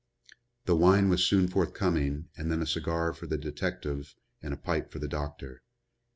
The 0.65 0.75
wine 0.75 1.09
was 1.09 1.23
soon 1.23 1.47
forthcoming 1.47 2.29
and 2.35 2.51
then 2.51 2.59
a 2.59 2.65
cigar 2.65 3.13
for 3.13 3.27
the 3.27 3.37
detective 3.37 4.15
and 4.41 4.51
a 4.51 4.57
pipe 4.57 4.91
for 4.91 4.97
the 4.97 5.07
doctor. 5.07 5.61